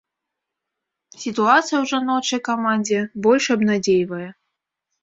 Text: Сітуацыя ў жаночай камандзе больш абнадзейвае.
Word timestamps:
Сітуацыя 1.23 1.75
ў 1.83 1.91
жаночай 1.93 2.39
камандзе 2.51 2.99
больш 3.29 3.45
абнадзейвае. 3.59 4.29